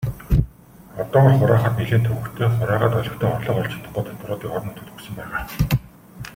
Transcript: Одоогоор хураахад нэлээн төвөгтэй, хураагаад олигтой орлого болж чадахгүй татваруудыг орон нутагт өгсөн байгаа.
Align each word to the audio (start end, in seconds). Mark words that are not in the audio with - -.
Одоогоор 1.01 1.35
хураахад 1.39 1.73
нэлээн 1.77 2.03
төвөгтэй, 2.05 2.47
хураагаад 2.53 2.97
олигтой 2.99 3.29
орлого 3.35 3.57
болж 3.57 3.71
чадахгүй 3.75 4.03
татваруудыг 4.05 4.49
орон 4.55 4.67
нутагт 4.67 4.93
өгсөн 4.93 5.13
байгаа. 5.19 5.41